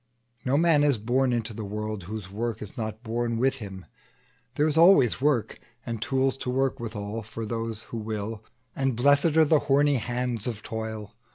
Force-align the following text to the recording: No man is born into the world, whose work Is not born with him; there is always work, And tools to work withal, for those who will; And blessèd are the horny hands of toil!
No 0.43 0.57
man 0.57 0.83
is 0.83 0.97
born 0.97 1.31
into 1.31 1.53
the 1.53 1.63
world, 1.63 2.05
whose 2.05 2.31
work 2.31 2.63
Is 2.63 2.75
not 2.75 3.03
born 3.03 3.37
with 3.37 3.57
him; 3.57 3.85
there 4.55 4.67
is 4.67 4.75
always 4.75 5.21
work, 5.21 5.59
And 5.85 6.01
tools 6.01 6.37
to 6.37 6.49
work 6.49 6.79
withal, 6.79 7.21
for 7.21 7.45
those 7.45 7.83
who 7.83 7.97
will; 7.99 8.43
And 8.75 8.97
blessèd 8.97 9.37
are 9.37 9.45
the 9.45 9.59
horny 9.69 9.97
hands 9.97 10.47
of 10.47 10.63
toil! 10.63 11.13